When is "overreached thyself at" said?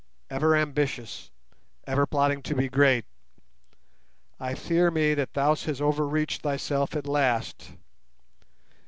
5.79-7.05